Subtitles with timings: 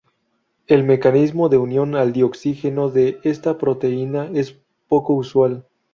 [0.65, 5.67] El mecanismo de unión al dioxígeno de esta proteína es poco usual.